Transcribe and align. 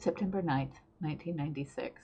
September 0.00 0.40
9th, 0.40 0.80
1996. 1.00 2.00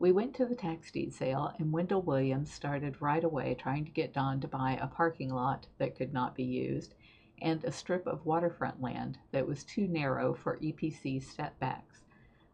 We 0.00 0.10
went 0.10 0.34
to 0.34 0.44
the 0.44 0.56
tax 0.56 0.90
deed 0.90 1.14
sale, 1.14 1.52
and 1.56 1.70
Wendell 1.70 2.02
Williams 2.02 2.52
started 2.52 3.00
right 3.00 3.22
away 3.22 3.54
trying 3.54 3.84
to 3.84 3.92
get 3.92 4.12
Don 4.12 4.40
to 4.40 4.48
buy 4.48 4.72
a 4.72 4.88
parking 4.88 5.32
lot 5.32 5.68
that 5.78 5.94
could 5.94 6.12
not 6.12 6.34
be 6.34 6.42
used 6.42 6.96
and 7.40 7.62
a 7.62 7.70
strip 7.70 8.08
of 8.08 8.26
waterfront 8.26 8.82
land 8.82 9.18
that 9.30 9.46
was 9.46 9.62
too 9.62 9.86
narrow 9.86 10.34
for 10.34 10.58
EPC 10.58 11.22
setbacks. 11.22 12.02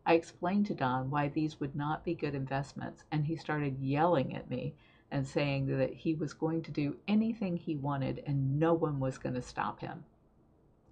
I 0.05 0.13
explained 0.13 0.67
to 0.67 0.75
Don 0.75 1.09
why 1.09 1.29
these 1.29 1.59
would 1.61 1.75
not 1.75 2.05
be 2.05 2.15
good 2.15 2.35
investments, 2.35 3.05
and 3.11 3.25
he 3.25 3.37
started 3.37 3.79
yelling 3.81 4.37
at 4.37 4.51
me 4.51 4.75
and 5.11 5.27
saying 5.27 5.79
that 5.79 5.95
he 5.95 6.15
was 6.15 6.35
going 6.35 6.61
to 6.61 6.71
do 6.71 6.99
anything 7.09 7.57
he 7.57 7.75
wanted 7.75 8.23
and 8.27 8.59
no 8.61 8.75
one 8.75 9.01
was 9.01 9.17
going 9.17 9.35
to 9.35 9.41
stop 9.41 9.81
him. 9.81 10.05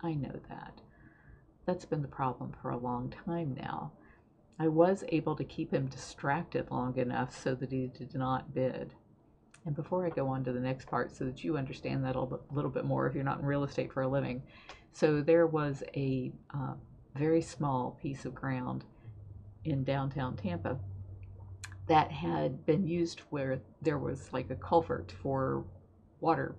I 0.01 0.15
know 0.15 0.41
that. 0.49 0.81
That's 1.67 1.85
been 1.85 2.03
the 2.03 2.09
problem 2.09 2.53
for 2.61 2.71
a 2.71 2.77
long 2.77 3.15
time 3.25 3.55
now. 3.55 3.93
I 4.59 4.69
was 4.69 5.05
able 5.09 5.36
to 5.36 5.45
keep 5.45 5.73
him 5.73 5.86
distracted 5.86 6.71
long 6.71 6.96
enough 6.99 7.36
so 7.36 7.55
that 7.55 7.73
he 7.73 7.89
did 7.89 8.14
not 8.14 8.55
bid. 8.55 8.95
And 9.64 9.75
before 9.75 10.05
I 10.05 10.11
go 10.11 10.29
on 10.29 10.45
to 10.45 10.53
the 10.53 10.61
next 10.61 10.89
part, 10.89 11.14
so 11.14 11.25
that 11.25 11.45
you 11.45 11.57
understand 11.57 12.05
that 12.05 12.17
a 12.17 12.39
little 12.50 12.71
bit 12.71 12.85
more 12.85 13.07
if 13.07 13.14
you're 13.14 13.25
not 13.25 13.39
in 13.39 13.46
real 13.46 13.64
estate 13.64 13.93
for 13.93 14.03
a 14.03 14.09
living. 14.09 14.43
So 14.93 15.22
there 15.22 15.46
was 15.46 15.83
a 15.96 16.33
uh, 16.53 16.75
very 17.17 17.43
small 17.43 17.99
piece 18.03 18.25
of 18.25 18.35
ground 18.35 18.85
in 19.64 19.85
downtown 19.85 20.36
Tampa 20.36 20.79
that 21.86 22.11
had 22.11 22.64
been 22.67 22.86
used 22.86 23.21
where 23.31 23.61
there 23.81 23.99
was 23.99 24.33
like 24.33 24.50
a 24.50 24.57
culvert 24.57 25.13
for 25.13 25.64
water 26.21 26.57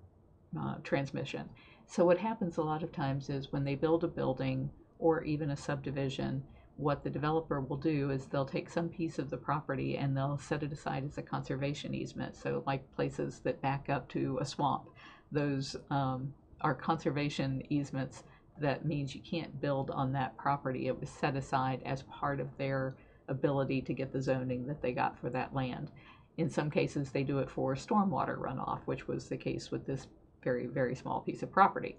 uh, 0.60 0.76
transmission. 0.84 1.50
So 1.88 2.06
what 2.06 2.18
happens 2.18 2.58
a 2.58 2.62
lot 2.62 2.84
of 2.84 2.92
times 2.92 3.30
is 3.30 3.52
when 3.52 3.64
they 3.64 3.76
build 3.76 4.04
a 4.04 4.08
building 4.08 4.70
or 5.00 5.24
even 5.24 5.52
a 5.52 5.58
subdivision, 5.58 6.44
what 6.78 7.04
the 7.04 7.10
developer 7.10 7.62
will 7.62 7.78
do 7.78 8.10
is 8.10 8.26
they'll 8.26 8.46
take 8.46 8.70
some 8.70 8.90
piece 8.90 9.20
of 9.20 9.30
the 9.30 9.38
property 9.38 9.98
and 9.98 10.16
they'll 10.16 10.38
set 10.38 10.64
it 10.64 10.72
aside 10.72 11.06
as 11.06 11.18
a 11.18 11.22
conservation 11.22 11.94
easement. 11.94 12.36
So 12.36 12.64
like 12.66 12.96
places 12.96 13.40
that 13.44 13.62
back 13.62 13.90
up 13.90 14.10
to 14.10 14.40
a 14.42 14.46
swamp, 14.46 14.90
those 15.32 15.76
um, 15.90 16.34
are 16.62 16.74
conservation 16.74 17.62
easements. 17.70 18.24
That 18.60 18.86
means 18.86 19.14
you 19.14 19.22
can't 19.22 19.62
build 19.62 19.92
on 19.92 20.12
that 20.14 20.38
property. 20.38 20.88
It 20.88 21.00
was 21.00 21.10
set 21.10 21.36
aside 21.36 21.82
as 21.86 22.04
part 22.04 22.40
of 22.40 22.56
their 22.58 22.96
ability 23.28 23.82
to 23.82 23.94
get 23.94 24.12
the 24.12 24.22
zoning 24.22 24.66
that 24.68 24.82
they 24.82 24.94
got 24.94 25.18
for 25.20 25.30
that 25.30 25.54
land. 25.54 25.92
In 26.38 26.50
some 26.50 26.72
cases, 26.72 27.12
they 27.12 27.24
do 27.24 27.40
it 27.40 27.50
for 27.50 27.76
stormwater 27.76 28.38
runoff, 28.38 28.82
which 28.86 29.08
was 29.08 29.30
the 29.30 29.38
case 29.38 29.70
with 29.70 29.86
this 29.86 30.08
very, 30.44 30.66
very 30.66 30.96
small 30.96 31.22
piece 31.22 31.44
of 31.44 31.52
property. 31.52 31.98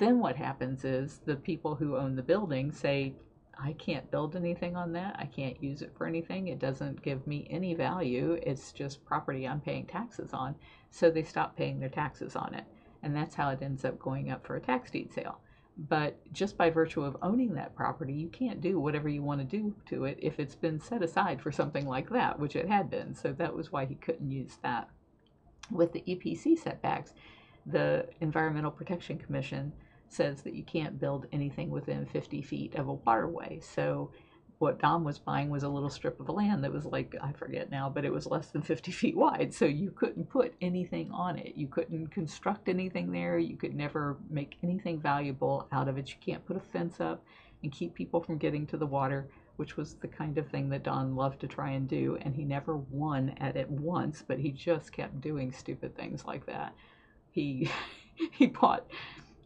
Then 0.00 0.18
what 0.18 0.34
happens 0.34 0.86
is 0.86 1.20
the 1.26 1.36
people 1.36 1.74
who 1.74 1.94
own 1.94 2.16
the 2.16 2.22
building 2.22 2.72
say, 2.72 3.12
I 3.62 3.74
can't 3.74 4.10
build 4.10 4.34
anything 4.34 4.74
on 4.74 4.92
that. 4.94 5.14
I 5.18 5.26
can't 5.26 5.62
use 5.62 5.82
it 5.82 5.92
for 5.94 6.06
anything. 6.06 6.48
It 6.48 6.58
doesn't 6.58 7.02
give 7.02 7.26
me 7.26 7.46
any 7.50 7.74
value. 7.74 8.40
It's 8.42 8.72
just 8.72 9.04
property 9.04 9.46
I'm 9.46 9.60
paying 9.60 9.84
taxes 9.84 10.32
on. 10.32 10.54
So 10.90 11.10
they 11.10 11.22
stop 11.22 11.54
paying 11.54 11.78
their 11.78 11.90
taxes 11.90 12.34
on 12.34 12.54
it. 12.54 12.64
And 13.02 13.14
that's 13.14 13.34
how 13.34 13.50
it 13.50 13.60
ends 13.60 13.84
up 13.84 13.98
going 13.98 14.30
up 14.30 14.46
for 14.46 14.56
a 14.56 14.60
tax 14.60 14.90
deed 14.90 15.12
sale. 15.12 15.38
But 15.76 16.16
just 16.32 16.56
by 16.56 16.70
virtue 16.70 17.04
of 17.04 17.18
owning 17.20 17.52
that 17.56 17.76
property, 17.76 18.14
you 18.14 18.28
can't 18.28 18.62
do 18.62 18.80
whatever 18.80 19.10
you 19.10 19.22
want 19.22 19.42
to 19.42 19.56
do 19.58 19.74
to 19.90 20.06
it 20.06 20.18
if 20.22 20.40
it's 20.40 20.54
been 20.54 20.80
set 20.80 21.02
aside 21.02 21.42
for 21.42 21.52
something 21.52 21.86
like 21.86 22.08
that, 22.08 22.38
which 22.38 22.56
it 22.56 22.68
had 22.68 22.88
been. 22.88 23.14
So 23.14 23.32
that 23.34 23.54
was 23.54 23.70
why 23.70 23.84
he 23.84 23.96
couldn't 23.96 24.30
use 24.30 24.56
that. 24.62 24.88
With 25.70 25.92
the 25.92 26.02
EPC 26.08 26.58
setbacks, 26.58 27.12
the 27.66 28.06
Environmental 28.22 28.70
Protection 28.70 29.18
Commission 29.18 29.74
says 30.12 30.42
that 30.42 30.54
you 30.54 30.64
can't 30.64 31.00
build 31.00 31.26
anything 31.32 31.70
within 31.70 32.04
50 32.06 32.42
feet 32.42 32.74
of 32.74 32.88
a 32.88 32.94
waterway. 32.94 33.60
So 33.60 34.10
what 34.58 34.78
Don 34.78 35.04
was 35.04 35.18
buying 35.18 35.48
was 35.48 35.62
a 35.62 35.68
little 35.68 35.88
strip 35.88 36.20
of 36.20 36.28
land 36.28 36.62
that 36.64 36.72
was 36.72 36.84
like, 36.84 37.16
I 37.22 37.32
forget 37.32 37.70
now, 37.70 37.88
but 37.88 38.04
it 38.04 38.12
was 38.12 38.26
less 38.26 38.50
than 38.50 38.60
50 38.60 38.92
feet 38.92 39.16
wide. 39.16 39.54
So 39.54 39.64
you 39.64 39.90
couldn't 39.90 40.28
put 40.28 40.54
anything 40.60 41.10
on 41.12 41.38
it. 41.38 41.54
You 41.56 41.66
couldn't 41.66 42.08
construct 42.08 42.68
anything 42.68 43.10
there. 43.10 43.38
You 43.38 43.56
could 43.56 43.74
never 43.74 44.18
make 44.28 44.56
anything 44.62 45.00
valuable 45.00 45.66
out 45.72 45.88
of 45.88 45.96
it. 45.96 46.10
You 46.10 46.16
can't 46.20 46.44
put 46.44 46.58
a 46.58 46.60
fence 46.60 47.00
up 47.00 47.24
and 47.62 47.72
keep 47.72 47.94
people 47.94 48.20
from 48.20 48.36
getting 48.36 48.66
to 48.66 48.76
the 48.76 48.86
water, 48.86 49.30
which 49.56 49.78
was 49.78 49.94
the 49.94 50.08
kind 50.08 50.36
of 50.36 50.48
thing 50.48 50.68
that 50.70 50.82
Don 50.82 51.16
loved 51.16 51.40
to 51.40 51.46
try 51.46 51.70
and 51.70 51.88
do. 51.88 52.18
And 52.20 52.34
he 52.34 52.44
never 52.44 52.76
won 52.76 53.34
at 53.38 53.56
it 53.56 53.70
once, 53.70 54.22
but 54.26 54.38
he 54.38 54.50
just 54.50 54.92
kept 54.92 55.22
doing 55.22 55.52
stupid 55.52 55.96
things 55.96 56.26
like 56.26 56.44
that. 56.46 56.74
He, 57.30 57.70
he 58.32 58.46
bought 58.46 58.90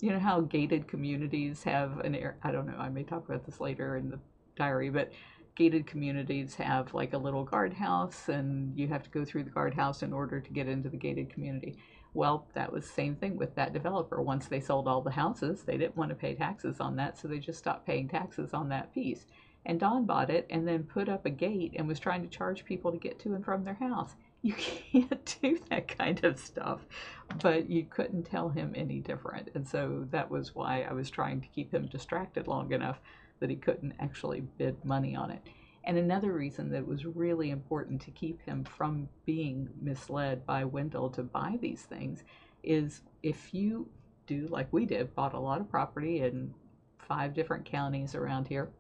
you 0.00 0.10
know 0.10 0.18
how 0.18 0.40
gated 0.40 0.86
communities 0.88 1.62
have 1.62 1.98
an 2.00 2.14
air 2.14 2.36
i 2.42 2.50
don't 2.50 2.66
know 2.66 2.76
i 2.78 2.88
may 2.88 3.02
talk 3.02 3.28
about 3.28 3.44
this 3.46 3.60
later 3.60 3.96
in 3.96 4.10
the 4.10 4.18
diary 4.56 4.90
but 4.90 5.12
gated 5.54 5.86
communities 5.86 6.54
have 6.54 6.92
like 6.94 7.12
a 7.12 7.18
little 7.18 7.44
guardhouse 7.44 8.28
and 8.28 8.76
you 8.76 8.88
have 8.88 9.02
to 9.04 9.10
go 9.10 9.24
through 9.24 9.44
the 9.44 9.50
guardhouse 9.50 10.02
in 10.02 10.12
order 10.12 10.40
to 10.40 10.50
get 10.50 10.68
into 10.68 10.88
the 10.88 10.96
gated 10.96 11.30
community. 11.30 11.76
Well 12.12 12.46
that 12.54 12.72
was 12.72 12.88
same 12.88 13.14
thing 13.16 13.36
with 13.36 13.54
that 13.54 13.72
developer. 13.72 14.20
Once 14.20 14.46
they 14.46 14.60
sold 14.60 14.88
all 14.88 15.00
the 15.00 15.10
houses 15.10 15.62
they 15.62 15.76
didn't 15.76 15.96
want 15.96 16.10
to 16.10 16.16
pay 16.16 16.34
taxes 16.34 16.80
on 16.80 16.96
that 16.96 17.16
so 17.16 17.28
they 17.28 17.38
just 17.38 17.58
stopped 17.58 17.86
paying 17.86 18.08
taxes 18.08 18.52
on 18.52 18.68
that 18.70 18.92
piece. 18.92 19.26
And 19.66 19.78
don 19.78 20.04
bought 20.06 20.30
it 20.30 20.46
and 20.50 20.66
then 20.66 20.82
put 20.82 21.08
up 21.08 21.24
a 21.24 21.30
gate 21.30 21.74
and 21.76 21.86
was 21.86 22.00
trying 22.00 22.22
to 22.22 22.28
charge 22.28 22.64
people 22.64 22.90
to 22.90 22.98
get 22.98 23.18
to 23.20 23.34
and 23.34 23.44
from 23.44 23.64
their 23.64 23.74
house 23.74 24.14
you 24.44 24.52
can't 24.92 25.38
do 25.42 25.58
that 25.70 25.88
kind 25.98 26.22
of 26.22 26.38
stuff. 26.38 26.80
But 27.42 27.68
you 27.68 27.84
couldn't 27.84 28.24
tell 28.24 28.50
him 28.50 28.74
any 28.76 29.00
different. 29.00 29.50
And 29.54 29.66
so 29.66 30.06
that 30.10 30.30
was 30.30 30.54
why 30.54 30.82
I 30.82 30.92
was 30.92 31.10
trying 31.10 31.40
to 31.40 31.48
keep 31.48 31.72
him 31.72 31.86
distracted 31.86 32.46
long 32.46 32.72
enough 32.72 33.00
that 33.40 33.50
he 33.50 33.56
couldn't 33.56 33.94
actually 33.98 34.42
bid 34.58 34.84
money 34.84 35.16
on 35.16 35.30
it. 35.30 35.42
And 35.84 35.96
another 35.96 36.32
reason 36.32 36.70
that 36.70 36.78
it 36.78 36.86
was 36.86 37.04
really 37.04 37.50
important 37.50 38.00
to 38.02 38.10
keep 38.10 38.40
him 38.42 38.64
from 38.64 39.08
being 39.26 39.68
misled 39.80 40.46
by 40.46 40.64
Wendell 40.64 41.10
to 41.10 41.22
buy 41.22 41.58
these 41.60 41.82
things 41.82 42.22
is 42.62 43.00
if 43.22 43.52
you 43.52 43.88
do 44.26 44.46
like 44.50 44.68
we 44.72 44.86
did, 44.86 45.14
bought 45.14 45.34
a 45.34 45.40
lot 45.40 45.60
of 45.60 45.70
property 45.70 46.20
in 46.20 46.54
five 46.98 47.34
different 47.34 47.64
counties 47.64 48.14
around 48.14 48.48
here, 48.48 48.70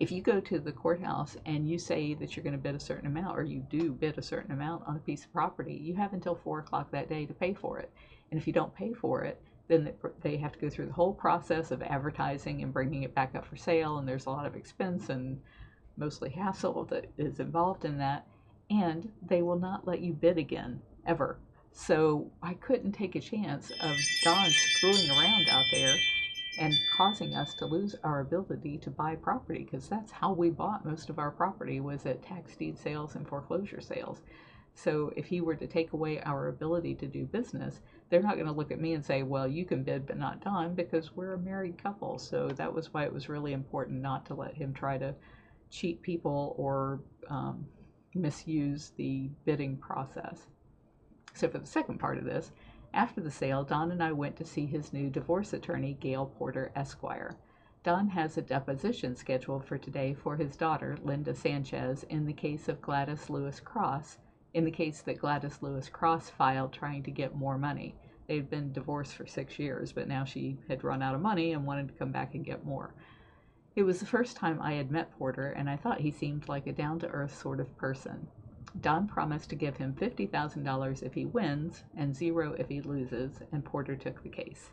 if 0.00 0.10
you 0.10 0.22
go 0.22 0.40
to 0.40 0.58
the 0.58 0.72
courthouse 0.72 1.36
and 1.44 1.68
you 1.68 1.78
say 1.78 2.14
that 2.14 2.34
you're 2.34 2.42
going 2.42 2.56
to 2.56 2.58
bid 2.58 2.74
a 2.74 2.80
certain 2.80 3.06
amount 3.06 3.38
or 3.38 3.44
you 3.44 3.60
do 3.68 3.92
bid 3.92 4.16
a 4.16 4.22
certain 4.22 4.50
amount 4.50 4.82
on 4.86 4.96
a 4.96 5.00
piece 5.00 5.24
of 5.24 5.32
property, 5.32 5.74
you 5.74 5.94
have 5.94 6.14
until 6.14 6.34
four 6.34 6.60
o'clock 6.60 6.90
that 6.90 7.10
day 7.10 7.26
to 7.26 7.34
pay 7.34 7.52
for 7.52 7.78
it. 7.78 7.92
And 8.30 8.40
if 8.40 8.46
you 8.46 8.52
don't 8.54 8.74
pay 8.74 8.94
for 8.94 9.24
it, 9.24 9.40
then 9.68 9.92
they 10.22 10.38
have 10.38 10.52
to 10.52 10.58
go 10.58 10.70
through 10.70 10.86
the 10.86 10.92
whole 10.92 11.12
process 11.12 11.70
of 11.70 11.82
advertising 11.82 12.62
and 12.62 12.72
bringing 12.72 13.02
it 13.02 13.14
back 13.14 13.34
up 13.34 13.44
for 13.44 13.56
sale. 13.56 13.98
And 13.98 14.08
there's 14.08 14.24
a 14.24 14.30
lot 14.30 14.46
of 14.46 14.56
expense 14.56 15.10
and 15.10 15.38
mostly 15.98 16.30
hassle 16.30 16.84
that 16.86 17.04
is 17.18 17.38
involved 17.38 17.84
in 17.84 17.98
that. 17.98 18.26
And 18.70 19.12
they 19.28 19.42
will 19.42 19.58
not 19.58 19.86
let 19.86 20.00
you 20.00 20.14
bid 20.14 20.38
again, 20.38 20.80
ever. 21.06 21.38
So 21.72 22.30
I 22.42 22.54
couldn't 22.54 22.92
take 22.92 23.16
a 23.16 23.20
chance 23.20 23.70
of 23.80 23.98
Don 24.22 24.50
screwing 24.50 25.10
around 25.10 25.48
out 25.50 25.66
there 25.70 25.94
and 26.60 26.86
causing 26.86 27.34
us 27.34 27.54
to 27.54 27.66
lose 27.66 27.96
our 28.04 28.20
ability 28.20 28.76
to 28.76 28.90
buy 28.90 29.16
property 29.16 29.64
because 29.64 29.88
that's 29.88 30.12
how 30.12 30.30
we 30.30 30.50
bought 30.50 30.84
most 30.84 31.08
of 31.08 31.18
our 31.18 31.30
property 31.30 31.80
was 31.80 32.04
at 32.04 32.22
tax 32.22 32.54
deed 32.54 32.78
sales 32.78 33.14
and 33.14 33.26
foreclosure 33.26 33.80
sales. 33.80 34.20
So 34.74 35.10
if 35.16 35.26
he 35.26 35.40
were 35.40 35.56
to 35.56 35.66
take 35.66 35.94
away 35.94 36.20
our 36.20 36.48
ability 36.48 36.94
to 36.96 37.06
do 37.06 37.24
business, 37.24 37.80
they're 38.08 38.22
not 38.22 38.34
going 38.34 38.46
to 38.46 38.52
look 38.52 38.70
at 38.70 38.80
me 38.80 38.92
and 38.92 39.04
say, 39.04 39.22
"Well, 39.22 39.48
you 39.48 39.64
can 39.64 39.82
bid 39.82 40.06
but 40.06 40.18
not 40.18 40.44
Don," 40.44 40.74
because 40.74 41.16
we're 41.16 41.34
a 41.34 41.38
married 41.38 41.82
couple. 41.82 42.18
So 42.18 42.48
that 42.48 42.72
was 42.72 42.92
why 42.92 43.04
it 43.04 43.12
was 43.12 43.28
really 43.28 43.52
important 43.52 44.00
not 44.00 44.26
to 44.26 44.34
let 44.34 44.54
him 44.54 44.72
try 44.72 44.98
to 44.98 45.14
cheat 45.70 46.02
people 46.02 46.54
or 46.58 47.00
um, 47.28 47.66
misuse 48.14 48.92
the 48.96 49.30
bidding 49.44 49.78
process. 49.78 50.46
So 51.34 51.48
for 51.48 51.58
the 51.58 51.66
second 51.66 51.98
part 51.98 52.18
of 52.18 52.24
this, 52.24 52.52
after 52.92 53.20
the 53.20 53.30
sale, 53.30 53.64
Don 53.64 53.90
and 53.92 54.02
I 54.02 54.12
went 54.12 54.36
to 54.36 54.44
see 54.44 54.66
his 54.66 54.92
new 54.92 55.10
divorce 55.10 55.52
attorney, 55.52 55.96
Gail 56.00 56.26
Porter 56.26 56.72
Esquire. 56.74 57.36
Don 57.82 58.08
has 58.08 58.36
a 58.36 58.42
deposition 58.42 59.16
scheduled 59.16 59.64
for 59.64 59.78
today 59.78 60.12
for 60.12 60.36
his 60.36 60.56
daughter, 60.56 60.98
Linda 61.02 61.34
Sanchez, 61.34 62.04
in 62.04 62.26
the 62.26 62.32
case 62.32 62.68
of 62.68 62.82
Gladys 62.82 63.30
Lewis 63.30 63.58
Cross, 63.60 64.18
in 64.52 64.64
the 64.64 64.70
case 64.70 65.00
that 65.02 65.18
Gladys 65.18 65.62
Lewis 65.62 65.88
Cross 65.88 66.30
filed 66.30 66.72
trying 66.72 67.02
to 67.04 67.10
get 67.10 67.34
more 67.34 67.56
money. 67.56 67.94
They'd 68.26 68.50
been 68.50 68.72
divorced 68.72 69.14
for 69.14 69.26
six 69.26 69.58
years, 69.58 69.92
but 69.92 70.08
now 70.08 70.24
she 70.24 70.58
had 70.68 70.84
run 70.84 71.02
out 71.02 71.14
of 71.14 71.20
money 71.20 71.52
and 71.52 71.64
wanted 71.66 71.88
to 71.88 71.94
come 71.94 72.12
back 72.12 72.34
and 72.34 72.44
get 72.44 72.64
more. 72.64 72.94
It 73.76 73.84
was 73.84 74.00
the 74.00 74.06
first 74.06 74.36
time 74.36 74.60
I 74.60 74.74
had 74.74 74.90
met 74.90 75.16
Porter, 75.16 75.50
and 75.50 75.70
I 75.70 75.76
thought 75.76 76.00
he 76.00 76.10
seemed 76.10 76.48
like 76.48 76.66
a 76.66 76.72
down 76.72 76.98
to 77.00 77.08
earth 77.08 77.36
sort 77.36 77.60
of 77.60 77.76
person. 77.76 78.28
Don 78.78 79.08
promised 79.08 79.50
to 79.50 79.56
give 79.56 79.78
him 79.78 79.94
$50,000 79.94 81.02
if 81.02 81.14
he 81.14 81.24
wins 81.26 81.84
and 81.96 82.14
zero 82.14 82.52
if 82.52 82.68
he 82.68 82.80
loses, 82.80 83.42
and 83.50 83.64
Porter 83.64 83.96
took 83.96 84.22
the 84.22 84.28
case. 84.28 84.70